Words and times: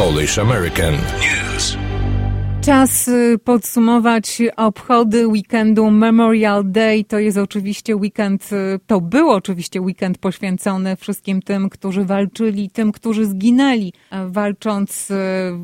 Polish 0.00 0.38
American 0.38 0.94
News. 0.94 1.76
Czas 2.60 3.08
y, 3.08 3.38
podsumować 3.44 4.42
obchody 4.56 5.28
weekendu 5.28 5.90
Memorial 5.90 6.62
Day. 6.64 7.04
To 7.04 7.18
jest 7.18 7.38
oczywiście 7.38 7.96
weekend, 7.96 8.52
y, 8.52 8.80
to 8.86 9.00
był 9.00 9.30
oczywiście 9.30 9.80
weekend 9.80 10.18
poświęcony 10.18 10.96
wszystkim 10.96 11.42
tym, 11.42 11.68
którzy 11.68 12.04
walczyli, 12.04 12.70
tym, 12.70 12.92
którzy 12.92 13.26
zginęli, 13.26 13.92
walcząc 14.26 15.10
y, 15.10 15.14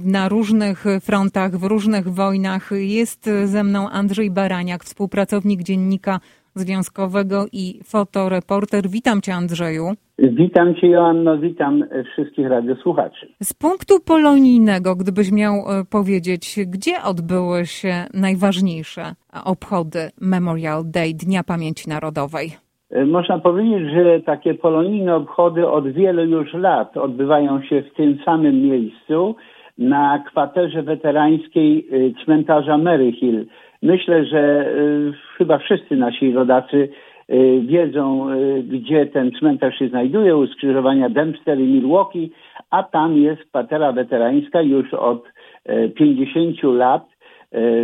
na 0.05 0.29
różnych 0.29 0.85
frontach, 1.01 1.57
w 1.59 1.65
różnych 1.65 2.15
wojnach. 2.15 2.71
Jest 2.73 3.31
ze 3.45 3.65
mną 3.65 3.91
Andrzej 3.91 4.31
Baraniak, 4.31 4.85
współpracownik 4.85 5.63
dziennika 5.63 6.21
związkowego 6.57 7.45
i 7.53 7.81
fotoreporter. 7.85 8.83
Witam 8.89 9.21
Cię, 9.21 9.35
Andrzeju. 9.35 9.85
Witam 10.19 10.75
Cię, 10.75 10.87
Joanno, 10.87 11.39
witam 11.39 11.85
wszystkich 12.13 12.47
radiosłuchaczy. 12.49 13.27
Z 13.43 13.55
punktu 13.55 13.95
polonijnego, 14.01 14.97
gdybyś 14.97 15.33
miał 15.33 15.55
e, 15.55 15.85
powiedzieć, 15.91 16.57
gdzie 16.67 17.03
odbyły 17.05 17.67
się 17.67 17.95
najważniejsze 18.15 19.03
obchody 19.45 19.99
Memorial 20.21 20.83
Day, 20.85 21.15
Dnia 21.15 21.43
Pamięci 21.45 21.89
Narodowej? 21.89 22.67
E, 22.91 23.07
można 23.07 23.39
powiedzieć, 23.39 23.91
że 23.95 24.21
takie 24.21 24.55
polonijne 24.55 25.15
obchody 25.15 25.69
od 25.69 25.89
wielu 25.93 26.25
już 26.25 26.55
lat 26.55 26.97
odbywają 26.97 27.63
się 27.63 27.83
w 27.83 27.95
tym 27.95 28.19
samym 28.25 28.63
miejscu 28.63 29.37
na 29.79 30.25
kwaterze 30.27 30.83
weterańskiej 30.83 31.89
e, 31.93 32.25
cmentarza 32.25 32.79
Maryhill 32.79 33.47
Myślę, 33.83 34.25
że 34.25 34.69
y, 34.69 35.13
chyba 35.39 35.59
wszyscy 35.59 35.97
nasi 35.97 36.33
rodacy 36.33 36.89
y, 37.31 37.61
wiedzą, 37.67 38.31
y, 38.31 38.63
gdzie 38.63 39.07
ten 39.07 39.31
cmentarz 39.31 39.79
się 39.79 39.89
znajduje, 39.89 40.37
u 40.37 40.47
skrzyżowania 40.47 41.09
Dempster 41.09 41.61
i 41.61 41.65
Milwaukee, 41.65 42.31
a 42.71 42.83
tam 42.83 43.17
jest 43.17 43.53
patera 43.53 43.93
weterańska 43.93 44.63
już 44.63 44.95
od 44.95 45.25
50 45.95 46.63
lat, 46.63 47.17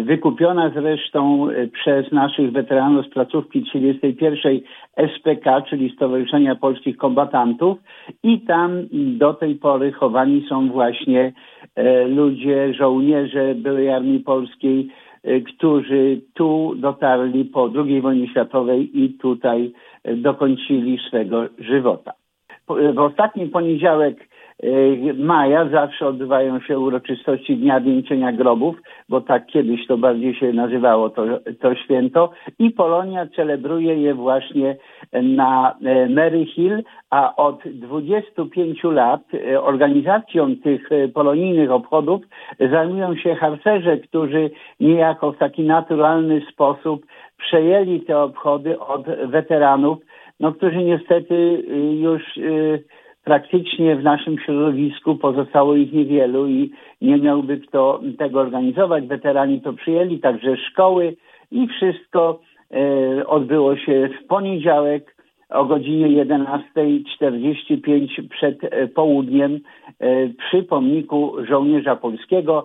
wykupiona 0.03 0.71
zresztą 0.75 1.49
przez 1.73 2.13
naszych 2.13 2.53
weteranów 2.53 3.07
z 3.07 3.09
placówki 3.09 3.63
31 3.63 4.61
SPK, 4.97 5.63
czyli 5.63 5.93
Stowarzyszenia 5.97 6.55
Polskich 6.55 6.97
Kombatantów. 6.97 7.79
I 8.23 8.41
tam 8.41 8.71
do 8.93 9.35
tej 9.35 9.55
pory 9.55 9.93
chowani 9.93 10.47
są 10.49 10.69
właśnie 10.69 11.33
ludzie, 12.09 12.75
żołnierze 12.75 13.55
byłej 13.55 13.91
Armii 13.91 14.21
Polskiej, 14.21 14.89
którzy 15.47 16.21
tu 16.35 16.75
dotarli 16.77 17.45
po 17.45 17.71
II 17.77 18.01
wojnie 18.01 18.29
światowej 18.29 19.05
i 19.05 19.11
tutaj 19.11 19.73
y, 20.09 20.17
dokończyli 20.17 20.99
swego 21.09 21.49
żywota. 21.59 22.13
W 22.69 22.99
ostatni 22.99 23.47
poniedziałek 23.47 24.29
maja 25.15 25.69
zawsze 25.69 26.07
odbywają 26.07 26.61
się 26.61 26.79
uroczystości 26.79 27.57
Dnia 27.57 27.81
Wieńczenia 27.81 28.33
Grobów, 28.33 28.77
bo 29.09 29.21
tak 29.21 29.47
kiedyś 29.47 29.87
to 29.87 29.99
bardziej 29.99 30.35
się 30.35 30.53
nazywało 30.53 31.11
to, 31.11 31.25
to 31.61 31.75
święto. 31.75 32.31
I 32.59 32.71
Polonia 32.71 33.27
celebruje 33.37 33.95
je 33.97 34.15
właśnie 34.15 34.77
na 35.13 35.75
e, 35.85 36.09
Mary 36.09 36.47
Hill, 36.47 36.83
a 37.11 37.37
od 37.37 37.63
25 37.69 38.85
lat 38.85 39.21
e, 39.35 39.63
organizacją 39.63 40.57
tych 40.57 40.93
e, 40.93 41.09
polonijnych 41.09 41.71
obchodów 41.71 42.23
zajmują 42.71 43.17
się 43.17 43.35
harcerze, 43.35 43.99
którzy 43.99 44.51
niejako 44.81 45.33
w 45.33 45.39
taki 45.39 45.63
naturalny 45.63 46.43
sposób 46.53 47.07
przejęli 47.39 48.01
te 48.01 48.19
obchody 48.19 48.81
od 48.81 49.07
weteranów, 49.27 49.99
no, 50.41 50.53
którzy 50.53 50.77
niestety 50.77 51.65
już 52.01 52.23
praktycznie 53.25 53.97
w 53.97 54.03
naszym 54.03 54.39
środowisku 54.39 55.17
pozostało 55.17 55.75
ich 55.75 55.93
niewielu 55.93 56.49
i 56.49 56.71
nie 57.01 57.17
miałby 57.17 57.61
kto 57.61 58.01
tego 58.19 58.41
organizować. 58.41 59.07
Weterani 59.07 59.61
to 59.61 59.73
przyjęli, 59.73 60.19
także 60.19 60.57
szkoły 60.57 61.17
i 61.51 61.69
wszystko 61.69 62.41
e, 62.71 63.27
odbyło 63.27 63.77
się 63.77 64.09
w 64.09 64.27
poniedziałek 64.27 65.17
o 65.49 65.65
godzinie 65.65 66.25
11.45 66.25 68.29
przed 68.29 68.65
e, 68.65 68.89
południem 68.89 69.61
e, 70.01 70.29
przy 70.29 70.63
pomniku 70.63 71.35
żołnierza 71.49 71.97
polskiego. 71.97 72.65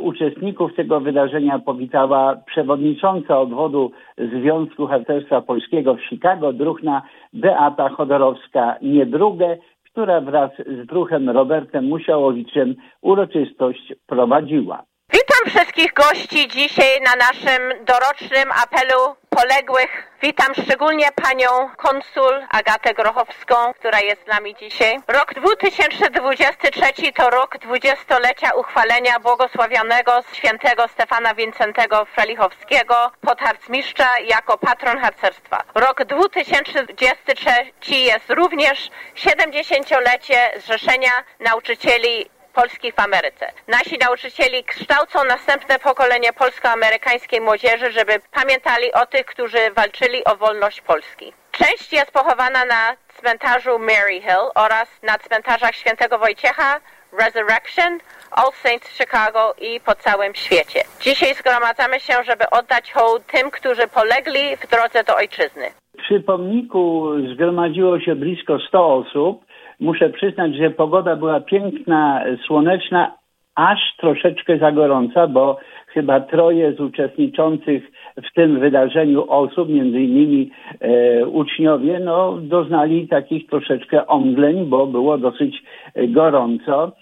Uczestników 0.00 0.74
tego 0.74 1.00
wydarzenia 1.00 1.58
powitała 1.58 2.36
przewodnicząca 2.46 3.40
odwodu 3.40 3.90
Związku 4.18 4.86
Harcerstwa 4.86 5.40
Polskiego 5.40 5.94
w 5.94 6.02
Chicago, 6.02 6.52
druhna 6.52 7.02
Beata 7.32 7.88
Chodorowska-Niedrugę, 7.88 9.56
która 9.94 10.20
wraz 10.20 10.50
z 10.66 10.86
druhem 10.86 11.30
Robertem 11.30 11.84
Musiałowiczem 11.84 12.74
uroczystość 13.02 13.92
prowadziła. 14.06 14.82
Witam 15.12 15.42
wszystkich 15.46 15.92
gości 15.92 16.48
dzisiaj 16.48 17.00
na 17.04 17.14
naszym 17.26 17.62
dorocznym 17.86 18.48
apelu 18.64 19.00
poległych. 19.34 20.10
Witam 20.22 20.54
szczególnie 20.54 21.08
panią 21.12 21.48
konsul 21.76 22.46
Agatę 22.50 22.94
Grochowską, 22.94 23.74
która 23.74 24.00
jest 24.00 24.24
z 24.24 24.26
nami 24.26 24.54
dzisiaj. 24.54 24.98
Rok 25.08 25.34
2023 25.34 27.12
to 27.12 27.30
rok 27.30 27.58
dwudziestolecia 27.58 28.50
uchwalenia 28.54 29.20
błogosławionego 29.20 30.12
świętego 30.32 30.88
Stefana 30.88 31.34
Wincentego 31.34 32.04
Frelichowskiego, 32.04 33.10
podharcmistrza 33.20 34.18
jako 34.18 34.58
patron 34.58 34.98
harcerstwa. 34.98 35.62
Rok 35.74 36.04
2023 36.04 37.94
jest 37.94 38.30
również 38.30 38.90
70-lecie 39.16 40.50
Zrzeszenia 40.56 41.12
Nauczycieli 41.40 42.30
polskich 42.54 42.94
w 42.94 42.98
Ameryce. 42.98 43.46
Nasi 43.68 43.98
nauczycieli 43.98 44.64
kształcą 44.64 45.18
następne 45.24 45.78
pokolenie 45.78 46.32
polsko-amerykańskiej 46.32 47.40
młodzieży, 47.40 47.92
żeby 47.92 48.12
pamiętali 48.40 48.92
o 48.92 49.06
tych, 49.06 49.26
którzy 49.26 49.58
walczyli 49.76 50.24
o 50.24 50.36
wolność 50.36 50.80
Polski. 50.80 51.32
Część 51.52 51.92
jest 51.92 52.12
pochowana 52.12 52.64
na 52.64 52.82
cmentarzu 53.16 53.78
Mary 53.78 54.20
Hill 54.20 54.46
oraz 54.54 54.88
na 55.02 55.18
cmentarzach 55.18 55.74
Świętego 55.74 56.18
Wojciecha, 56.18 56.80
Resurrection, 57.22 57.98
All 58.30 58.52
Saints 58.52 58.88
Chicago 58.98 59.54
i 59.60 59.80
po 59.80 59.94
całym 59.94 60.34
świecie. 60.34 60.80
Dzisiaj 61.00 61.34
zgromadzamy 61.34 62.00
się, 62.00 62.14
żeby 62.24 62.44
oddać 62.50 62.92
hołd 62.92 63.22
tym, 63.26 63.50
którzy 63.50 63.86
polegli 63.88 64.56
w 64.56 64.70
drodze 64.70 65.04
do 65.04 65.16
ojczyzny. 65.16 65.66
Przy 65.98 66.20
pomniku 66.20 67.12
zgromadziło 67.34 68.00
się 68.00 68.14
blisko 68.14 68.58
100 68.68 68.94
osób 68.94 69.44
muszę 69.84 70.10
przyznać, 70.10 70.56
że 70.56 70.70
pogoda 70.70 71.16
była 71.16 71.40
piękna, 71.40 72.24
słoneczna, 72.46 73.14
aż 73.54 73.80
troszeczkę 73.98 74.58
za 74.58 74.72
gorąca, 74.72 75.26
bo 75.26 75.58
chyba 75.86 76.20
troje 76.20 76.72
z 76.72 76.80
uczestniczących 76.80 77.90
w 78.16 78.34
tym 78.34 78.60
wydarzeniu 78.60 79.24
osób, 79.28 79.68
między 79.68 80.00
innymi 80.00 80.50
e, 80.80 81.26
uczniowie, 81.26 82.00
no, 82.00 82.38
doznali 82.42 83.08
takich 83.08 83.46
troszeczkę 83.46 84.06
omdleń, 84.06 84.64
bo 84.64 84.86
było 84.86 85.18
dosyć 85.18 85.62
gorąco. 86.08 86.92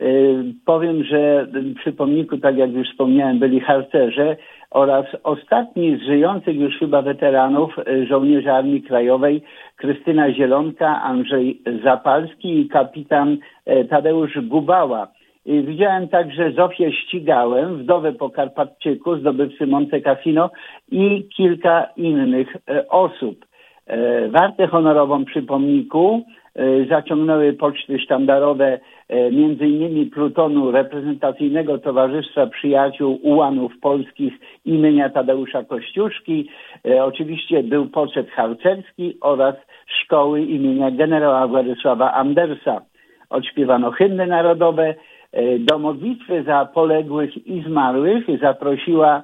E, 0.00 0.06
powiem, 0.66 1.04
że 1.04 1.46
przy 1.80 1.92
pomniku, 1.92 2.38
tak 2.38 2.56
jak 2.56 2.72
już 2.72 2.88
wspomniałem, 2.88 3.38
byli 3.38 3.60
harcerze 3.60 4.36
oraz 4.70 5.06
ostatni 5.22 5.96
z 5.96 6.02
żyjących 6.02 6.56
już 6.56 6.78
chyba 6.78 7.02
weteranów 7.02 7.78
e, 7.78 8.06
żołnierzy 8.06 8.52
Armii 8.52 8.82
Krajowej 8.82 9.42
Krystyna 9.76 10.32
Zielonka, 10.32 11.02
Andrzej 11.02 11.62
Zapalski 11.84 12.60
i 12.60 12.68
kapitan 12.68 13.38
e, 13.66 13.84
Tadeusz 13.84 14.38
Gubała. 14.42 15.08
Widziałem 15.46 16.08
także 16.08 16.52
Zofię 16.52 16.92
Ścigałem, 16.92 17.76
wdowę 17.76 18.12
po 18.12 18.30
Karpatczyku, 18.30 19.16
zdobywcy 19.16 19.66
Monte 19.66 20.00
Cassino 20.00 20.50
i 20.90 21.28
kilka 21.36 21.86
innych 21.96 22.56
osób. 22.88 23.46
Wartę 24.28 24.66
honorową 24.66 25.24
przy 25.24 25.42
pomniku 25.42 26.22
zaciągnęły 26.88 27.52
poczty 27.52 27.98
sztandarowe 27.98 28.80
e, 29.08 29.30
między 29.30 29.66
innymi 29.66 30.06
plutonu 30.06 30.70
reprezentacyjnego 30.70 31.78
Towarzystwa 31.78 32.46
Przyjaciół 32.46 33.18
Ułanów 33.22 33.72
Polskich 33.80 34.32
imienia 34.64 35.10
Tadeusza 35.10 35.64
Kościuszki. 35.64 36.48
E, 36.88 37.04
oczywiście 37.04 37.62
był 37.62 37.86
poczet 37.86 38.30
harcerski 38.30 39.16
oraz 39.20 39.54
szkoły 39.86 40.42
imienia 40.42 40.90
generała 40.90 41.46
Władysława 41.46 42.12
Andersa. 42.12 42.80
Odśpiewano 43.30 43.90
hymny 43.90 44.26
narodowe. 44.26 44.94
Do 45.58 45.78
modlitwy 45.78 46.42
za 46.42 46.68
poległych 46.74 47.46
i 47.46 47.62
zmarłych 47.62 48.24
zaprosiła 48.40 49.22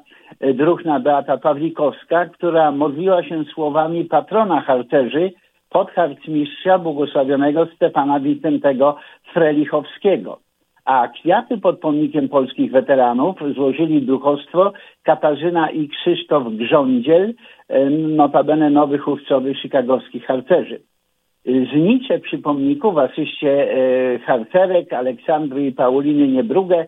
druhna 0.55 1.00
Beata 1.00 1.37
Pawlikowska, 1.37 2.27
która 2.27 2.73
modliła 2.73 3.23
się 3.23 3.45
słowami 3.45 4.05
patrona 4.05 4.61
harcerzy, 4.61 5.33
podharcmistrza 5.76 6.78
błogosławionego 6.78 7.67
Stefana 7.67 8.20
Wicentego 8.20 8.96
Frelichowskiego. 9.32 10.38
A 10.84 11.08
kwiaty 11.08 11.58
pod 11.58 11.81
pomnikiem 11.81 12.28
polskich 12.28 12.70
weteranów 12.73 13.37
złożyli 13.55 14.02
duchostwo 14.02 14.73
Katarzyna 15.02 15.70
i 15.70 15.88
Krzysztof 15.88 16.43
Grządziel, 16.49 17.34
notabene 18.17 18.70
nowych 18.70 19.02
chówcowych 19.02 19.56
chicagowskich 19.62 20.26
harcerzy. 20.26 20.81
znicze 21.73 22.19
przy 22.19 22.38
pomniku 22.38 22.93
w 22.93 22.99
asyście 22.99 23.69
harcerek 24.26 24.93
Aleksandry 24.93 25.67
i 25.67 25.73
Pauliny 25.73 26.28
Niebrugę 26.28 26.87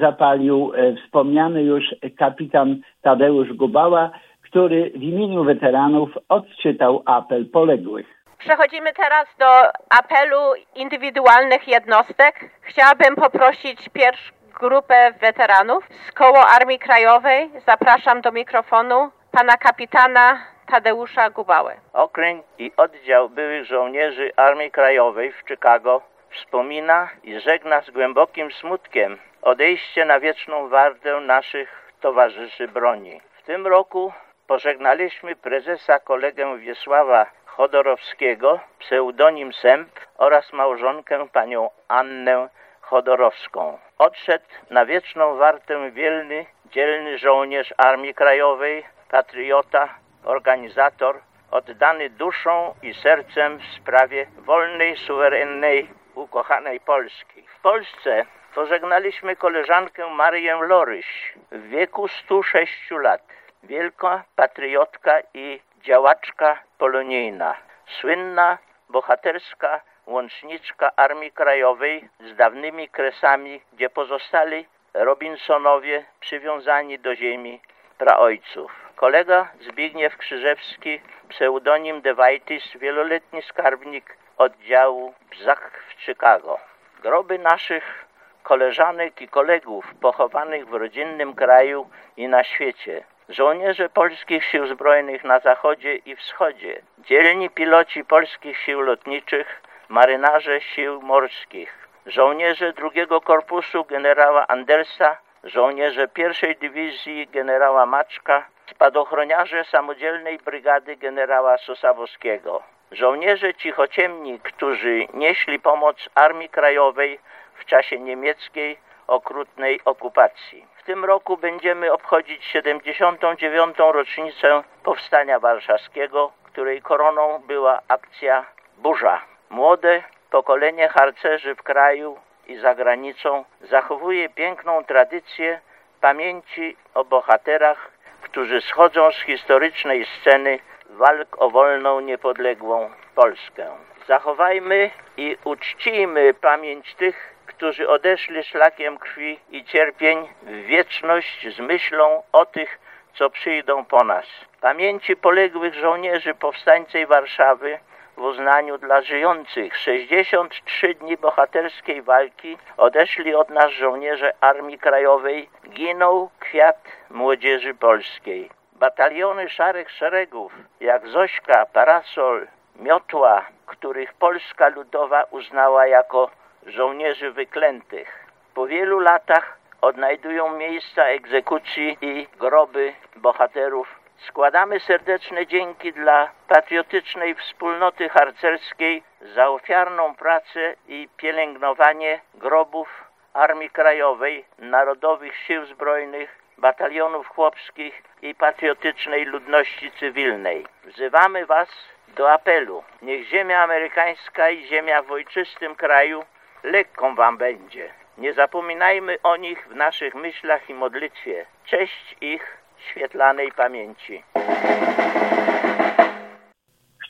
zapalił 0.00 0.72
wspomniany 1.04 1.62
już 1.62 1.94
kapitan 2.16 2.80
Tadeusz 3.02 3.52
Gubała, 3.52 4.10
który 4.42 4.90
w 4.90 5.02
imieniu 5.02 5.44
weteranów 5.44 6.18
odczytał 6.28 7.02
apel 7.06 7.46
poległych. 7.46 8.13
Przechodzimy 8.44 8.92
teraz 8.92 9.28
do 9.38 9.72
apelu 9.90 10.54
indywidualnych 10.74 11.68
jednostek. 11.68 12.40
Chciałabym 12.60 13.16
poprosić 13.16 13.88
pierwszą 13.88 14.32
grupę 14.60 15.12
weteranów 15.20 15.84
z 16.08 16.12
Koło 16.12 16.46
Armii 16.46 16.78
Krajowej. 16.78 17.50
Zapraszam 17.66 18.20
do 18.20 18.32
mikrofonu 18.32 19.10
pana 19.32 19.56
kapitana 19.56 20.38
Tadeusza 20.66 21.30
Gubałę. 21.30 21.76
Okręg 21.92 22.44
i 22.58 22.72
oddział 22.76 23.28
byłych 23.28 23.64
żołnierzy 23.64 24.32
Armii 24.36 24.70
Krajowej 24.70 25.32
w 25.32 25.48
Chicago 25.48 26.02
wspomina 26.30 27.08
i 27.22 27.40
żegna 27.40 27.80
z 27.80 27.90
głębokim 27.90 28.52
smutkiem 28.52 29.18
odejście 29.42 30.04
na 30.04 30.20
wieczną 30.20 30.68
wartę 30.68 31.20
naszych 31.20 31.92
towarzyszy 32.00 32.68
broni. 32.68 33.20
W 33.38 33.42
tym 33.42 33.66
roku 33.66 34.12
pożegnaliśmy 34.46 35.36
prezesa 35.36 35.98
kolegę 35.98 36.58
Wiesława 36.58 37.26
Chodorowskiego, 37.56 38.60
pseudonim 38.78 39.52
Sęp 39.52 39.90
oraz 40.18 40.52
małżonkę 40.52 41.28
panią 41.32 41.70
Annę 41.88 42.48
Chodorowską. 42.80 43.78
Odszedł 43.98 44.44
na 44.70 44.86
wieczną 44.86 45.36
wartę 45.36 45.90
wielny, 45.90 46.46
dzielny 46.64 47.18
żołnierz 47.18 47.74
Armii 47.76 48.14
Krajowej, 48.14 48.84
patriota, 49.10 49.88
organizator, 50.24 51.20
oddany 51.50 52.10
duszą 52.10 52.74
i 52.82 52.94
sercem 52.94 53.58
w 53.58 53.64
sprawie 53.64 54.26
wolnej, 54.38 54.96
suwerennej, 54.96 55.90
ukochanej 56.14 56.80
Polski. 56.80 57.42
W 57.58 57.60
Polsce 57.60 58.26
pożegnaliśmy 58.54 59.36
koleżankę 59.36 60.10
Marię 60.10 60.58
Loryś 60.62 61.34
w 61.52 61.68
wieku 61.68 62.08
106 62.08 62.90
lat. 62.90 63.22
Wielka 63.62 64.24
patriotka 64.36 65.20
i 65.34 65.60
działaczka 65.84 66.58
polonijna, 66.78 67.56
słynna, 67.86 68.58
bohaterska 68.88 69.80
łączniczka 70.06 70.92
Armii 70.96 71.32
Krajowej 71.32 72.08
z 72.20 72.36
dawnymi 72.36 72.88
kresami, 72.88 73.60
gdzie 73.72 73.90
pozostali 73.90 74.66
Robinsonowie 74.94 76.04
przywiązani 76.20 76.98
do 76.98 77.14
ziemi 77.14 77.60
praojców. 77.98 78.72
Kolega 78.96 79.48
Zbigniew 79.60 80.16
Krzyżewski, 80.16 81.00
pseudonim 81.28 82.00
Dewajtis, 82.00 82.76
wieloletni 82.76 83.42
skarbnik 83.42 84.16
oddziału 84.36 85.14
Bzach 85.30 85.84
w 85.88 86.02
Chicago. 86.02 86.58
Groby 87.02 87.38
naszych 87.38 88.06
koleżanek 88.42 89.22
i 89.22 89.28
kolegów 89.28 89.94
pochowanych 89.94 90.68
w 90.68 90.74
rodzinnym 90.74 91.34
kraju 91.34 91.90
i 92.16 92.28
na 92.28 92.44
świecie 92.44 93.04
żołnierze 93.28 93.88
polskich 93.88 94.44
sił 94.44 94.66
zbrojnych 94.66 95.24
na 95.24 95.40
zachodzie 95.40 95.96
i 95.96 96.16
wschodzie, 96.16 96.82
dzielni 96.98 97.50
piloci 97.50 98.04
polskich 98.04 98.58
sił 98.58 98.80
lotniczych, 98.80 99.62
marynarze 99.88 100.60
sił 100.60 101.02
morskich, 101.02 101.88
żołnierze 102.06 102.72
drugiego 102.72 103.20
korpusu 103.20 103.84
generała 103.84 104.46
Andersa, 104.46 105.16
żołnierze 105.44 106.08
pierwszej 106.08 106.56
dywizji 106.56 107.26
generała 107.26 107.86
Maczka, 107.86 108.46
spadochroniarze 108.70 109.64
samodzielnej 109.64 110.38
brygady 110.38 110.96
generała 110.96 111.58
Sosawowskiego. 111.58 112.62
Żołnierze 112.90 113.54
cichociemni, 113.54 114.40
którzy 114.40 115.06
nieśli 115.14 115.60
pomoc 115.60 116.08
Armii 116.14 116.48
Krajowej 116.48 117.18
w 117.54 117.64
czasie 117.64 117.98
niemieckiej 117.98 118.78
okrutnej 119.06 119.80
okupacji. 119.84 120.73
W 120.84 120.86
tym 120.86 121.04
roku 121.04 121.36
będziemy 121.36 121.92
obchodzić 121.92 122.44
79. 122.44 123.76
rocznicę 123.78 124.62
Powstania 124.82 125.40
Warszawskiego, 125.40 126.32
której 126.44 126.82
koroną 126.82 127.42
była 127.46 127.80
akcja 127.88 128.44
Burza. 128.78 129.20
Młode 129.50 130.02
pokolenie 130.30 130.88
harcerzy 130.88 131.54
w 131.54 131.62
kraju 131.62 132.18
i 132.46 132.56
za 132.56 132.74
granicą 132.74 133.44
zachowuje 133.60 134.28
piękną 134.28 134.84
tradycję 134.84 135.60
pamięci 136.00 136.76
o 136.94 137.04
bohaterach, 137.04 137.90
którzy 138.22 138.60
schodzą 138.60 139.12
z 139.12 139.20
historycznej 139.20 140.06
sceny 140.06 140.58
walk 140.90 141.42
o 141.42 141.50
wolną, 141.50 142.00
niepodległą 142.00 142.90
Polskę. 143.14 143.70
Zachowajmy 144.06 144.90
i 145.16 145.36
uczcijmy 145.44 146.34
pamięć 146.34 146.94
tych, 146.94 147.33
którzy 147.56 147.88
odeszli 147.88 148.42
szlakiem 148.42 148.98
krwi 148.98 149.40
i 149.50 149.64
cierpień 149.64 150.28
w 150.42 150.52
wieczność 150.52 151.56
z 151.56 151.60
myślą 151.60 152.22
o 152.32 152.46
tych, 152.46 152.78
co 153.14 153.30
przyjdą 153.30 153.84
po 153.84 154.04
nas. 154.04 154.26
Pamięci 154.60 155.16
poległych 155.16 155.74
żołnierzy 155.74 156.34
powstańcej 156.34 157.06
Warszawy 157.06 157.78
w 158.16 158.22
uznaniu 158.22 158.78
dla 158.78 159.02
żyjących 159.02 159.76
63 159.76 160.94
dni 160.94 161.16
bohaterskiej 161.16 162.02
walki 162.02 162.58
odeszli 162.76 163.34
od 163.34 163.50
nas 163.50 163.70
żołnierze 163.70 164.32
Armii 164.40 164.78
Krajowej, 164.78 165.48
ginął 165.68 166.30
kwiat 166.40 166.78
młodzieży 167.10 167.74
polskiej. 167.74 168.50
Bataliony 168.72 169.48
szarych 169.48 169.90
szeregów, 169.90 170.52
jak 170.80 171.08
Zośka, 171.08 171.66
Parasol, 171.66 172.46
Miotła, 172.76 173.46
których 173.66 174.14
Polska 174.14 174.68
Ludowa 174.68 175.24
uznała 175.30 175.86
jako 175.86 176.30
żołnierzy 176.66 177.30
wyklętych. 177.30 178.26
Po 178.54 178.66
wielu 178.66 178.98
latach 179.00 179.58
odnajdują 179.80 180.56
miejsca 180.56 181.04
egzekucji 181.04 181.98
i 182.00 182.26
groby 182.38 182.92
bohaterów. 183.16 184.00
Składamy 184.16 184.80
serdeczne 184.80 185.46
dzięki 185.46 185.92
dla 185.92 186.30
patriotycznej 186.48 187.34
wspólnoty 187.34 188.08
harcerskiej 188.08 189.02
za 189.20 189.48
ofiarną 189.48 190.14
pracę 190.14 190.74
i 190.88 191.08
pielęgnowanie 191.16 192.20
grobów 192.34 193.04
Armii 193.32 193.70
Krajowej, 193.70 194.44
Narodowych 194.58 195.36
Sił 195.36 195.64
Zbrojnych, 195.64 196.38
batalionów 196.58 197.28
chłopskich 197.28 198.02
i 198.22 198.34
patriotycznej 198.34 199.24
ludności 199.24 199.90
cywilnej. 199.90 200.66
Wzywamy 200.84 201.46
Was 201.46 201.68
do 202.08 202.32
apelu. 202.32 202.84
Niech 203.02 203.26
ziemia 203.26 203.62
amerykańska 203.62 204.50
i 204.50 204.66
ziemia 204.66 205.02
w 205.02 205.12
ojczystym 205.12 205.74
kraju 205.74 206.24
lekką 206.64 207.14
wam 207.14 207.38
będzie. 207.38 207.88
Nie 208.18 208.32
zapominajmy 208.32 209.16
o 209.22 209.36
nich 209.36 209.68
w 209.70 209.76
naszych 209.76 210.14
myślach 210.14 210.70
i 210.70 210.74
modlitwie. 210.74 211.46
Cześć 211.66 212.16
ich 212.20 212.58
świetlanej 212.90 213.48
pamięci. 213.56 214.22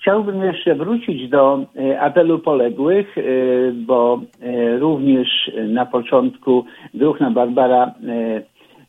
Chciałbym 0.00 0.44
jeszcze 0.44 0.74
wrócić 0.74 1.28
do 1.28 1.58
e, 1.76 2.00
apelu 2.00 2.38
poległych, 2.38 3.18
e, 3.18 3.22
bo 3.72 4.20
e, 4.42 4.78
również 4.78 5.50
na 5.68 5.86
początku 5.86 6.64
druhna 6.94 7.30
Barbara 7.30 7.94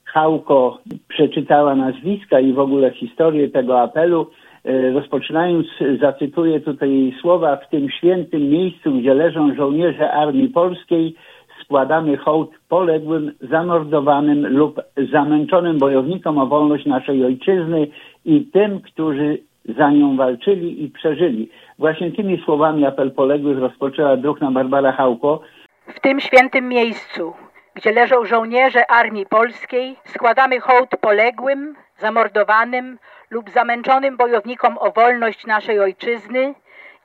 Chałko 0.05 0.79
przeczytała 1.07 1.75
nazwiska 1.75 2.39
i 2.39 2.53
w 2.53 2.59
ogóle 2.59 2.91
historię 2.91 3.49
tego 3.49 3.81
apelu. 3.81 4.31
E, 4.65 4.91
rozpoczynając, 4.91 5.67
zacytuję 6.01 6.59
tutaj 6.59 7.13
słowa, 7.21 7.55
w 7.55 7.69
tym 7.69 7.89
świętym 7.89 8.49
miejscu, 8.49 8.91
gdzie 8.91 9.13
leżą 9.13 9.55
żołnierze 9.55 10.11
Armii 10.11 10.49
Polskiej, 10.49 11.15
składamy 11.63 12.17
hołd 12.17 12.51
poległym, 12.69 13.31
zamordowanym 13.41 14.47
lub 14.47 14.81
zamęczonym 15.11 15.79
bojownikom 15.79 16.37
o 16.37 16.47
wolność 16.47 16.85
naszej 16.85 17.25
ojczyzny 17.25 17.87
i 18.25 18.45
tym, 18.45 18.81
którzy 18.81 19.37
za 19.77 19.91
nią 19.91 20.17
walczyli 20.17 20.83
i 20.83 20.89
przeżyli. 20.89 21.49
Właśnie 21.79 22.11
tymi 22.11 22.41
słowami 22.45 22.85
apel 22.85 23.11
poległych 23.11 23.57
rozpoczęła 23.59 24.17
druhna 24.17 24.51
Barbara 24.51 24.91
Chałko. 24.91 25.41
W 25.87 25.99
tym 25.99 26.19
świętym 26.19 26.69
miejscu, 26.69 27.33
gdzie 27.75 27.91
leżą 27.91 28.25
żołnierze 28.25 28.91
Armii 28.91 29.25
Polskiej, 29.25 29.95
składamy 30.05 30.59
hołd 30.59 30.89
poległym, 31.01 31.75
zamordowanym 31.97 32.99
lub 33.29 33.49
zamęczonym 33.49 34.17
bojownikom 34.17 34.77
o 34.77 34.91
wolność 34.91 35.45
naszej 35.45 35.79
ojczyzny 35.79 36.53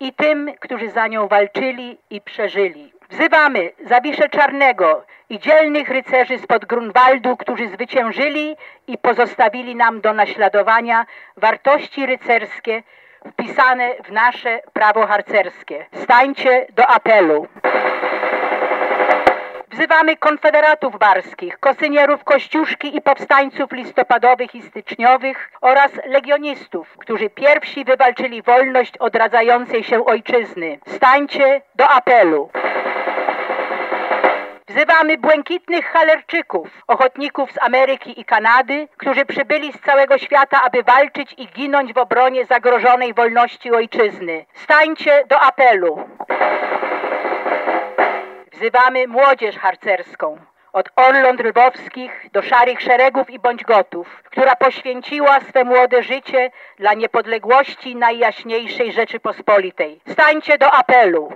i 0.00 0.12
tym, 0.12 0.50
którzy 0.61 0.90
za 0.90 1.06
nią 1.06 1.28
walczyli 1.28 1.99
i 2.11 2.20
przeżyli. 2.20 2.92
Wzywamy 3.11 3.70
Zawiszę 3.87 4.28
Czarnego 4.28 5.04
i 5.28 5.38
dzielnych 5.38 5.88
rycerzy 5.88 6.38
spod 6.38 6.64
Grunwaldu, 6.64 7.37
którzy 7.37 7.68
zwyciężyli 7.68 8.56
i 8.87 8.99
pozostawili 8.99 9.76
nam 9.76 10.00
do 10.00 10.12
naśladowania 10.12 11.06
wartości 11.37 12.06
rycerskie 12.06 12.82
wpisane 13.26 13.94
w 14.04 14.12
nasze 14.12 14.61
prawo 14.73 15.06
harcerskie. 15.06 15.87
Stańcie 16.02 16.66
do 16.75 16.87
apelu. 16.87 17.47
Wzywamy 19.72 20.16
konfederatów 20.16 20.98
barskich, 20.98 21.58
kosynierów 21.58 22.24
Kościuszki 22.24 22.96
i 22.96 23.00
powstańców 23.00 23.72
listopadowych 23.72 24.54
i 24.54 24.62
styczniowych 24.62 25.50
oraz 25.60 25.90
legionistów, 26.06 26.96
którzy 26.98 27.30
pierwsi 27.30 27.84
wywalczyli 27.84 28.42
wolność 28.42 28.96
odradzającej 28.98 29.84
się 29.84 30.04
ojczyzny. 30.04 30.78
Stańcie 30.86 31.60
do 31.74 31.88
apelu. 31.88 32.50
Wzywamy 34.68 35.18
błękitnych 35.18 35.86
halerczyków, 35.86 36.68
ochotników 36.86 37.52
z 37.52 37.62
Ameryki 37.62 38.20
i 38.20 38.24
Kanady, 38.24 38.88
którzy 38.96 39.24
przybyli 39.24 39.72
z 39.72 39.80
całego 39.80 40.18
świata, 40.18 40.62
aby 40.66 40.82
walczyć 40.82 41.34
i 41.38 41.46
ginąć 41.46 41.92
w 41.92 41.98
obronie 41.98 42.46
zagrożonej 42.46 43.14
wolności 43.14 43.72
ojczyzny. 43.72 44.46
Stańcie 44.54 45.24
do 45.28 45.40
apelu. 45.40 46.08
Wzywamy 48.61 49.07
młodzież 49.07 49.59
harcerską, 49.59 50.38
od 50.73 50.88
Orląt 50.97 51.40
Lwowskich 51.40 52.26
do 52.33 52.43
Szarych 52.43 52.81
Szeregów 52.81 53.31
i 53.31 53.38
Bądź 53.38 53.64
Gotów, 53.64 54.23
która 54.25 54.57
poświęciła 54.57 55.40
swe 55.40 55.64
młode 55.64 56.02
życie 56.02 56.50
dla 56.79 56.95
niepodległości 56.95 57.97
Najjaśniejszej 57.97 58.93
Rzeczypospolitej. 58.93 60.00
Stańcie 60.09 60.59
do 60.59 60.73
apelu. 60.73 61.33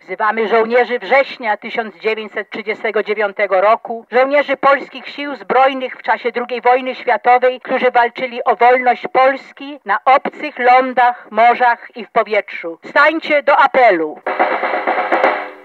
Wzywamy 0.00 0.48
żołnierzy 0.48 0.98
września 0.98 1.56
1939 1.56 3.36
roku, 3.48 4.06
żołnierzy 4.10 4.56
polskich 4.56 5.08
sił 5.08 5.36
zbrojnych 5.36 5.96
w 5.96 6.02
czasie 6.02 6.30
II 6.50 6.60
wojny 6.60 6.94
światowej, 6.94 7.60
którzy 7.60 7.90
walczyli 7.90 8.44
o 8.44 8.56
wolność 8.56 9.06
Polski 9.12 9.80
na 9.84 9.98
obcych 10.04 10.58
lądach, 10.58 11.28
morzach 11.30 11.96
i 11.96 12.04
w 12.04 12.10
powietrzu. 12.10 12.78
Stańcie 12.84 13.42
do 13.42 13.58
apelu. 13.58 14.20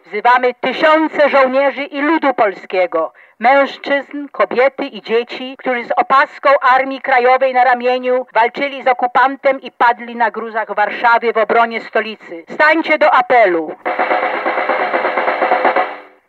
Wzywamy 0.08 0.54
tysiące 0.54 1.30
żołnierzy 1.30 1.84
i 1.84 2.02
ludu 2.02 2.34
polskiego, 2.34 3.14
mężczyzn, 3.40 4.28
kobiety 4.32 4.86
i 4.86 5.02
dzieci, 5.02 5.56
którzy 5.58 5.84
z 5.84 5.92
opaską 5.92 6.50
Armii 6.62 7.02
Krajowej 7.02 7.54
na 7.54 7.64
ramieniu 7.64 8.26
walczyli 8.34 8.84
z 8.84 8.88
okupantem 8.88 9.62
i 9.62 9.72
padli 9.72 10.16
na 10.16 10.32
gruzach 10.32 10.76
Warszawy 10.76 11.34
w 11.34 11.38
obronie 11.38 11.82
stolicy. 11.82 12.46
Stańcie 12.50 12.98
do 12.98 13.14
apelu. 13.14 13.76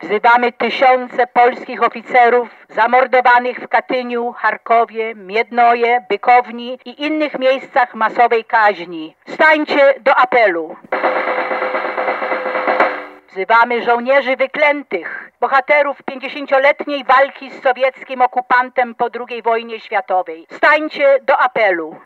Wzywamy 0.01 0.53
tysiące 0.53 1.27
polskich 1.27 1.83
oficerów 1.83 2.49
zamordowanych 2.69 3.59
w 3.59 3.69
Katyniu, 3.69 4.33
Charkowie, 4.33 5.15
Miednoje, 5.15 6.05
Bykowni 6.09 6.79
i 6.85 7.03
innych 7.03 7.39
miejscach 7.39 7.95
masowej 7.95 8.45
kaźni. 8.45 9.15
Stańcie 9.29 9.95
do 10.01 10.17
apelu. 10.17 10.77
Wzywamy 13.39 13.83
żołnierzy 13.83 14.37
wyklętych, 14.37 15.31
bohaterów 15.41 16.03
pięćdziesięcioletniej 16.03 17.05
walki 17.05 17.51
z 17.51 17.63
sowieckim 17.63 18.23
okupantem 18.23 18.95
po 18.95 19.09
II 19.29 19.43
wojnie 19.43 19.81
światowej. 19.81 20.47
Stańcie 20.53 21.19
do 21.23 21.39
apelu. 21.39 21.97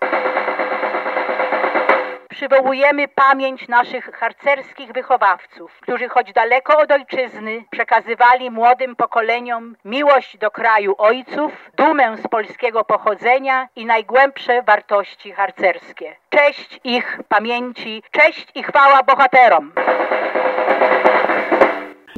Przywołujemy 2.29 3.09
pamięć 3.09 3.69
naszych 3.69 4.15
harcerskich 4.15 4.93
wychowawców, 4.93 5.81
którzy 5.81 6.09
choć 6.09 6.33
daleko 6.33 6.79
od 6.79 6.91
ojczyzny 6.91 7.65
przekazywali 7.71 8.51
młodym 8.51 8.97
pokoleniom 8.97 9.77
miłość 9.85 10.39
do 10.39 10.51
kraju 10.51 10.95
ojców, 10.99 11.71
dumę 11.77 12.17
z 12.17 12.29
polskiego 12.29 12.85
pochodzenia 12.85 13.69
i 13.77 13.87
najgłębsze 13.87 14.63
wartości 14.63 15.33
harcerskie. 15.33 16.17
Cześć 16.31 16.81
ich 16.85 17.21
pamięci, 17.29 18.03
cześć 18.11 18.49
i 18.55 18.63
chwała 18.63 19.03
bohaterom! 19.03 19.73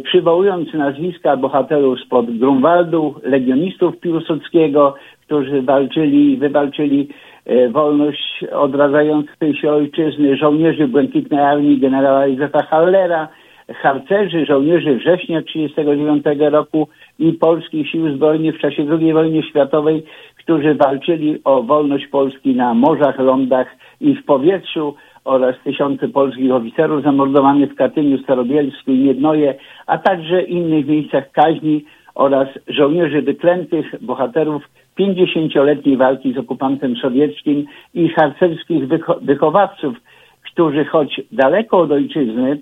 Przywołując 0.05 0.75
nazwiska 0.75 1.37
bohaterów 1.37 2.01
spod 2.01 2.39
Grunwaldu, 2.39 3.15
legionistów 3.23 4.01
Piłsudskiego, 4.01 4.95
którzy 5.27 5.63
walczyli, 5.63 6.37
wywalczyli 6.37 7.09
e, 7.47 7.69
wolność 7.69 8.45
odradzającej 8.53 9.55
się 9.55 9.73
ojczyzny, 9.73 10.37
żołnierzy 10.37 10.89
Błękitnej 10.89 11.41
Armii 11.41 11.81
generała 11.81 12.27
Józefa 12.27 12.63
Hallera, 12.63 13.29
harcerzy, 13.73 14.47
żołnierzy 14.47 14.95
września 14.95 15.43
1939 15.43 16.53
roku 16.53 16.89
i 17.19 17.33
polskich 17.33 17.91
sił 17.91 18.15
zbrojnych 18.17 18.57
w 18.57 18.61
czasie 18.61 18.87
II 18.91 19.13
wojny 19.13 19.43
światowej, 19.43 20.05
którzy 20.39 20.75
walczyli 20.75 21.41
o 21.45 21.63
wolność 21.63 22.07
Polski 22.07 22.55
na 22.55 22.75
morzach, 22.75 23.19
lądach 23.19 23.67
i 24.01 24.15
w 24.15 24.25
powietrzu 24.25 24.95
oraz 25.25 25.57
tysiące 25.65 26.09
polskich 26.09 26.53
oficerów 26.53 27.03
zamordowanych 27.03 27.73
w 27.73 27.77
Katyniu, 27.77 28.19
Starobielsku 28.19 28.91
i 28.91 28.99
Miednoje, 28.99 29.55
a 29.87 29.99
także 29.99 30.43
innych 30.43 30.87
miejscach 30.87 31.31
kaźni 31.33 31.85
oraz 32.15 32.49
żołnierzy 32.69 33.23
wyklętych, 33.23 33.87
bohaterów 34.01 34.63
50-letniej 35.01 35.97
walki 35.97 36.33
z 36.33 36.39
okupantem 36.39 36.97
sowieckim 36.97 37.67
i 37.95 38.09
harcerskich 38.09 38.89
wycho 38.89 39.19
wychowawców, 39.23 39.97
którzy 40.53 40.85
choć 40.85 41.21
daleko 41.33 41.79
od 41.79 41.93
ojczyzny, 41.93 42.59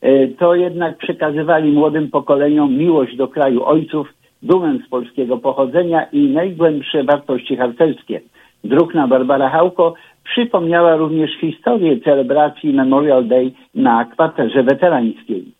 e, 0.00 0.28
to 0.28 0.54
jednak 0.54 0.98
przekazywali 0.98 1.72
młodym 1.72 2.10
pokoleniom 2.10 2.76
miłość 2.76 3.16
do 3.16 3.28
kraju 3.28 3.64
ojców, 3.64 4.08
dumę 4.42 4.78
z 4.86 4.88
polskiego 4.88 5.38
pochodzenia 5.38 6.04
i 6.12 6.20
najgłębsze 6.20 7.04
wartości 7.04 7.56
harcerskie. 7.56 8.20
Druhna 8.64 9.08
Barbara 9.08 9.50
Hałko 9.50 9.94
przypomniała 10.24 10.96
również 10.96 11.30
historię 11.40 12.00
celebracji 12.00 12.72
Memorial 12.72 13.28
Day 13.28 13.52
na 13.74 14.04
kwaterze 14.04 14.62
weterańskiej. 14.62 15.52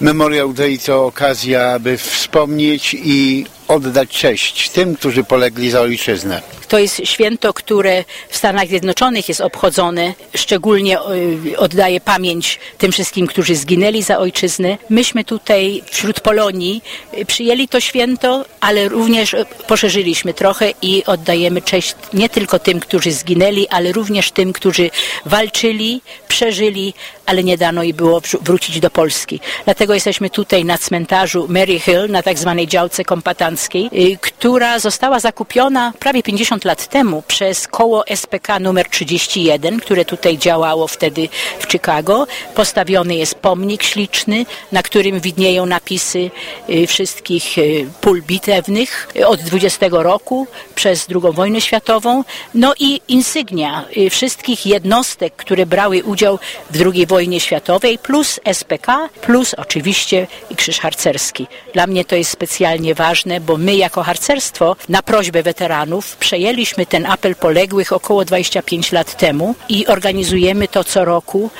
Memorial 0.00 0.52
Day 0.54 0.78
to 0.86 1.06
okazja, 1.06 1.78
by 1.78 1.96
wspomnieć 2.30 2.96
i 3.04 3.46
oddać 3.68 4.08
cześć 4.08 4.70
tym, 4.70 4.96
którzy 4.96 5.24
polegli 5.24 5.70
za 5.70 5.80
ojczyznę. 5.80 6.42
To 6.68 6.78
jest 6.78 7.00
święto, 7.04 7.52
które 7.52 8.04
w 8.28 8.36
Stanach 8.36 8.68
Zjednoczonych 8.68 9.28
jest 9.28 9.40
obchodzone. 9.40 10.14
Szczególnie 10.36 10.98
y, 10.98 11.58
oddaje 11.58 12.00
pamięć 12.00 12.58
tym 12.78 12.92
wszystkim, 12.92 13.26
którzy 13.26 13.56
zginęli 13.56 14.02
za 14.02 14.18
ojczyznę. 14.18 14.78
Myśmy 14.90 15.24
tutaj 15.24 15.82
wśród 15.90 16.20
Polonii 16.20 16.82
y, 17.18 17.26
przyjęli 17.26 17.68
to 17.68 17.80
święto, 17.80 18.44
ale 18.60 18.88
również 18.88 19.36
poszerzyliśmy 19.66 20.34
trochę 20.34 20.72
i 20.82 21.04
oddajemy 21.04 21.62
cześć 21.62 21.94
nie 22.12 22.28
tylko 22.28 22.58
tym, 22.58 22.80
którzy 22.80 23.12
zginęli, 23.12 23.68
ale 23.68 23.92
również 23.92 24.30
tym, 24.30 24.52
którzy 24.52 24.90
walczyli, 25.26 26.02
przeżyli, 26.28 26.94
ale 27.26 27.44
nie 27.44 27.58
dano 27.58 27.82
i 27.82 27.94
było 27.94 28.20
wrócić 28.40 28.80
do 28.80 28.90
Polski. 28.90 29.40
Dlatego 29.64 29.94
jesteśmy 29.94 30.30
tutaj 30.30 30.64
na 30.64 30.78
cmentarzu 30.78 31.46
Mary 31.48 31.80
Hill, 31.80 32.06
na 32.08 32.19
tak 32.22 32.38
zwanej 32.38 32.66
działce 32.66 33.04
kompatanckiej, 33.04 33.90
która 34.20 34.78
została 34.78 35.20
zakupiona 35.20 35.92
prawie 35.98 36.22
50 36.22 36.50
50 36.50 36.64
lat 36.64 36.88
temu 36.88 37.22
przez 37.22 37.68
koło 37.68 38.04
SPK 38.16 38.58
numer 38.58 38.88
31, 38.88 39.80
które 39.80 40.04
tutaj 40.04 40.38
działało 40.38 40.88
wtedy 40.88 41.28
w 41.58 41.72
Chicago. 41.72 42.26
Postawiony 42.54 43.14
jest 43.14 43.34
pomnik 43.34 43.82
śliczny, 43.82 44.46
na 44.72 44.82
którym 44.82 45.20
widnieją 45.20 45.66
napisy 45.66 46.30
y, 46.70 46.86
wszystkich 46.86 47.58
y, 47.58 47.86
pól 48.00 48.22
bitewnych 48.22 49.08
od 49.26 49.40
20 49.40 49.86
roku 49.90 50.46
przez 50.74 51.06
II 51.10 51.32
wojnę 51.32 51.60
światową, 51.60 52.24
no 52.54 52.74
i 52.78 53.00
insygnia 53.08 53.84
y, 53.96 54.10
wszystkich 54.10 54.66
jednostek, 54.66 55.36
które 55.36 55.66
brały 55.66 56.04
udział 56.04 56.38
w 56.70 56.80
II 56.80 57.06
wojnie 57.06 57.40
światowej, 57.40 57.98
plus 57.98 58.40
SPK, 58.52 59.08
plus 59.20 59.54
oczywiście 59.54 60.26
krzyż 60.56 60.78
harcerski. 60.80 61.46
Dla 61.74 61.86
mnie 61.86 62.04
to 62.10 62.16
jest 62.16 62.30
specjalnie 62.30 62.94
ważne, 62.94 63.40
bo 63.40 63.56
my 63.56 63.74
jako 63.74 64.02
harcerstwo 64.02 64.76
na 64.88 65.02
prośbę 65.02 65.42
weteranów 65.42 66.16
przejęliśmy 66.16 66.86
ten 66.86 67.06
apel 67.06 67.34
poległych 67.34 67.92
około 67.92 68.24
25 68.24 68.92
lat 68.92 69.16
temu 69.16 69.54
i 69.68 69.86
organizujemy 69.86 70.68
to 70.68 70.84
co 70.84 71.04
roku, 71.04 71.50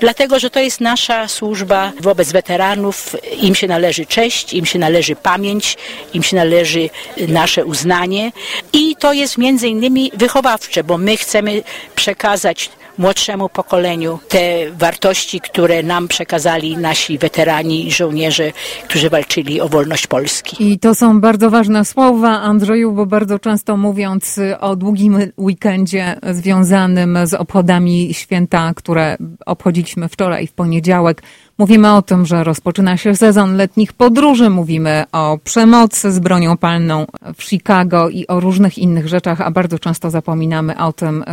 dlatego 0.00 0.38
że 0.38 0.50
to 0.50 0.60
jest 0.60 0.80
nasza 0.80 1.28
służba 1.28 1.92
wobec 2.00 2.32
weteranów. 2.32 3.16
Im 3.42 3.54
się 3.54 3.66
należy 3.66 4.06
cześć, 4.06 4.54
im 4.54 4.66
się 4.66 4.78
należy 4.78 5.16
pamięć, 5.16 5.76
im 6.14 6.22
się 6.22 6.36
należy 6.36 6.90
nasze 7.28 7.64
uznanie 7.64 8.32
i 8.72 8.96
to 8.96 9.12
jest 9.12 9.38
między 9.38 9.68
innymi 9.68 10.10
wychowawcze, 10.14 10.84
bo 10.84 10.98
my 10.98 11.16
chcemy 11.16 11.62
przekazać 11.94 12.70
młodszemu 12.98 13.48
pokoleniu 13.48 14.18
te 14.28 14.72
wartości, 14.72 15.40
które 15.40 15.82
nam 15.82 16.08
przekazali 16.08 16.76
nasi 16.76 17.18
weterani 17.18 17.92
żołnierze, 17.92 18.52
którzy 18.88 19.10
walczyli 19.10 19.60
o 19.60 19.68
wolność 19.68 20.06
Polski. 20.06 20.72
I 20.72 20.78
to 20.78 20.94
są 20.94 21.20
bardzo 21.20 21.50
ważne 21.50 21.84
słowa, 21.84 22.28
Andrzeju, 22.28 22.92
bo 22.92 23.06
bardzo 23.06 23.38
często 23.38 23.76
mówiąc 23.76 24.40
o 24.60 24.76
długim 24.76 25.18
weekendzie 25.38 26.16
związanym 26.32 27.18
z 27.24 27.34
obchodami 27.34 28.14
święta, 28.14 28.72
które 28.76 29.16
obchodziliśmy 29.46 30.08
wczoraj 30.08 30.46
w 30.46 30.52
poniedziałek, 30.52 31.22
Mówimy 31.58 31.94
o 31.94 32.02
tym, 32.02 32.26
że 32.26 32.44
rozpoczyna 32.44 32.96
się 32.96 33.16
sezon 33.16 33.56
letnich 33.56 33.92
podróży, 33.92 34.50
mówimy 34.50 35.04
o 35.12 35.38
przemocy 35.44 36.12
z 36.12 36.18
bronią 36.18 36.56
palną 36.56 37.06
w 37.36 37.42
Chicago 37.42 38.08
i 38.08 38.26
o 38.26 38.40
różnych 38.40 38.78
innych 38.78 39.08
rzeczach, 39.08 39.40
a 39.40 39.50
bardzo 39.50 39.78
często 39.78 40.10
zapominamy 40.10 40.78
o 40.78 40.92
tym, 40.92 41.24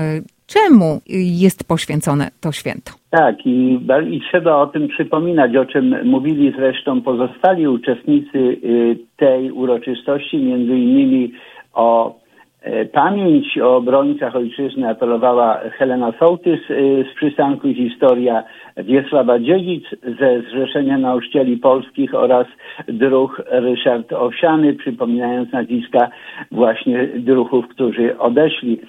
Czemu 0.47 1.01
jest 1.41 1.67
poświęcone 1.67 2.27
to 2.41 2.51
święto? 2.51 2.91
Tak, 3.09 3.45
i, 3.45 3.79
i 4.09 4.21
trzeba 4.29 4.55
o 4.55 4.67
tym 4.67 4.87
przypominać, 4.87 5.55
o 5.55 5.65
czym 5.65 5.95
mówili 6.03 6.53
zresztą 6.57 7.01
pozostali 7.01 7.67
uczestnicy 7.67 8.37
y, 8.37 8.97
tej 9.17 9.51
uroczystości, 9.51 10.37
między 10.37 10.75
innymi 10.75 11.31
o 11.73 12.15
e, 12.61 12.85
pamięć 12.85 13.57
o 13.57 13.75
obrońcach 13.75 14.35
ojczyzny 14.35 14.89
apelowała 14.89 15.59
Helena 15.77 16.13
Sołtys 16.19 16.59
y, 16.69 17.05
z 17.11 17.15
przystanku 17.15 17.73
Historia 17.73 18.43
Wiesława 18.77 19.39
Dziedzic 19.39 19.83
ze 20.19 20.41
Zrzeszenia 20.41 20.97
Nauczycieli 20.97 21.57
Polskich 21.57 22.15
oraz 22.15 22.47
druh 22.87 23.41
Ryszard 23.47 24.13
Owsiany, 24.13 24.73
przypominając 24.73 25.51
nazwiska 25.51 26.09
właśnie 26.51 27.07
druhów, 27.15 27.67
którzy 27.67 28.17
odeszli. 28.17 28.79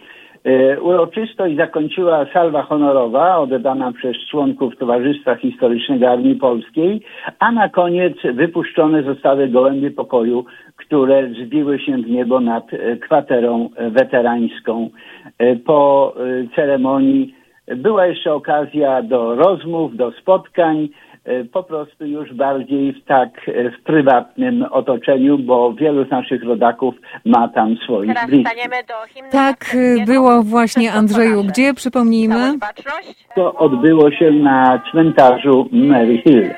E, 0.46 0.80
uroczystość 0.80 1.56
zakończyła 1.56 2.26
salwa 2.32 2.62
honorowa 2.62 3.38
oddana 3.38 3.92
przez 3.92 4.16
członków 4.30 4.76
Towarzystwa 4.76 5.34
Historycznego 5.34 6.10
Armii 6.10 6.34
Polskiej, 6.34 7.00
a 7.38 7.52
na 7.52 7.68
koniec 7.68 8.14
wypuszczone 8.34 9.02
zostały 9.02 9.48
gołębie 9.48 9.90
pokoju, 9.90 10.44
które 10.76 11.28
zbiły 11.28 11.78
się 11.78 11.92
w 11.96 12.10
niebo 12.10 12.40
nad 12.40 12.74
e, 12.74 12.96
kwaterą 12.96 13.70
weterańską. 13.90 14.90
E, 15.38 15.56
po 15.56 16.14
ceremonii 16.56 17.34
była 17.76 18.06
jeszcze 18.06 18.34
okazja 18.34 19.02
do 19.02 19.34
rozmów, 19.34 19.96
do 19.96 20.12
spotkań, 20.12 20.88
po 21.52 21.62
prostu 21.62 22.06
już 22.06 22.34
bardziej 22.34 22.92
w 22.92 23.04
tak 23.04 23.28
e, 23.48 23.70
w 23.70 23.82
prywatnym 23.82 24.62
otoczeniu, 24.70 25.38
bo 25.38 25.72
wielu 25.72 26.04
z 26.04 26.10
naszych 26.10 26.44
rodaków 26.44 26.94
ma 27.24 27.48
tam 27.48 27.76
swoich 27.84 28.08
Teraz 28.08 28.26
bliskich. 28.26 28.48
staniemy 28.48 28.76
do 28.88 28.94
hymnu 29.14 29.32
Tak 29.32 29.76
było 30.06 30.42
właśnie, 30.42 30.82
Wszystko 30.82 30.98
Andrzeju. 30.98 31.44
Gdzie, 31.44 31.74
przypomnijmy? 31.74 32.58
To 33.34 33.54
odbyło 33.54 34.10
się 34.10 34.30
na 34.30 34.82
cmentarzu 34.90 35.68
Mary 35.72 36.18
Hill. 36.18 36.50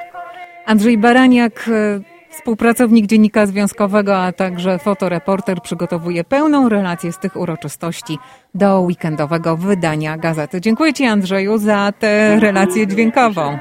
Andrzej 0.66 0.98
Baraniak, 0.98 1.68
e, 1.68 2.00
współpracownik 2.30 3.06
Dziennika 3.06 3.46
Związkowego, 3.46 4.18
a 4.18 4.32
także 4.32 4.78
fotoreporter, 4.78 5.60
przygotowuje 5.62 6.24
pełną 6.24 6.68
relację 6.68 7.12
z 7.12 7.18
tych 7.18 7.36
uroczystości 7.36 8.18
do 8.54 8.80
weekendowego 8.80 9.56
wydania 9.56 10.16
gazety. 10.16 10.60
Dziękuję 10.60 10.92
Ci, 10.92 11.04
Andrzeju, 11.04 11.58
za 11.58 11.92
tę 11.98 12.40
relację 12.40 12.86
dźwiękową. 12.86 13.58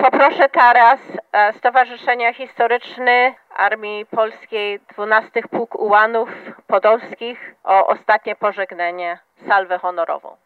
Poproszę 0.00 0.48
teraz 0.48 1.00
e, 1.32 1.52
Stowarzyszenie 1.52 2.34
Historyczne 2.34 3.34
Armii 3.56 4.06
Polskiej 4.06 4.80
12 4.94 5.42
Pułk 5.42 5.74
Ułanów 5.74 6.28
Podolskich 6.66 7.54
o 7.64 7.86
ostatnie 7.86 8.36
pożegnanie, 8.36 9.18
salwę 9.48 9.78
honorową. 9.78 10.36